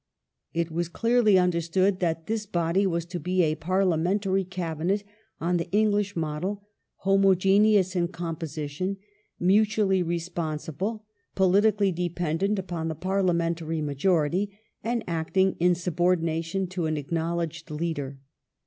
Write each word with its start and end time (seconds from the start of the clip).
It 0.51 0.71
was 0.71 0.89
clearly 0.89 1.37
understood 1.37 1.99
that 1.99 2.25
this 2.25 2.47
body 2.47 2.87
was 2.87 3.05
to 3.05 3.19
be 3.19 3.43
a 3.43 3.53
Parliamentary 3.53 4.43
Cabinet 4.43 5.03
on 5.39 5.57
the 5.57 5.69
English 5.69 6.15
model; 6.15 6.67
homogeneous 7.01 7.95
in 7.95 8.07
composition, 8.07 8.97
mutually 9.39 10.01
responsible, 10.01 11.05
politi 11.35 11.77
cally 11.77 11.91
dependent 11.91 12.57
upon 12.57 12.87
the 12.87 12.95
parliamentary 12.95 13.79
majority, 13.79 14.57
and 14.83 15.03
acting 15.07 15.55
in 15.59 15.75
subordination 15.75 16.65
to 16.65 16.87
an 16.87 16.97
acknowledged 16.97 17.69
leader. 17.69 18.17